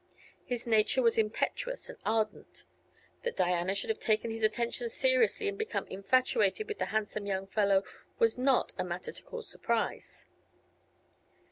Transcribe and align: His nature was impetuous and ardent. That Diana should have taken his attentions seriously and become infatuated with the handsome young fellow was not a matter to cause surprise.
His 0.43 0.65
nature 0.65 0.99
was 1.03 1.19
impetuous 1.19 1.87
and 1.87 1.99
ardent. 2.05 2.63
That 3.21 3.37
Diana 3.37 3.75
should 3.75 3.91
have 3.91 3.99
taken 3.99 4.31
his 4.31 4.41
attentions 4.41 4.95
seriously 4.95 5.47
and 5.47 5.59
become 5.59 5.85
infatuated 5.89 6.67
with 6.67 6.79
the 6.79 6.85
handsome 6.85 7.27
young 7.27 7.45
fellow 7.45 7.83
was 8.17 8.35
not 8.35 8.73
a 8.79 8.83
matter 8.83 9.11
to 9.11 9.21
cause 9.21 9.47
surprise. 9.47 10.25